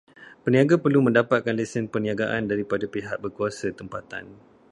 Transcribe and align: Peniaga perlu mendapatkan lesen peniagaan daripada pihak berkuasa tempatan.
Peniaga 0.43 0.75
perlu 0.83 0.99
mendapatkan 1.07 1.53
lesen 1.59 1.85
peniagaan 1.93 2.43
daripada 2.51 2.85
pihak 2.93 3.17
berkuasa 3.23 3.67
tempatan. 3.79 4.25